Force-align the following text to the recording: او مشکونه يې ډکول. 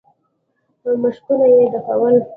او 0.85 0.91
مشکونه 1.03 1.45
يې 1.53 1.63
ډکول. 1.73 2.15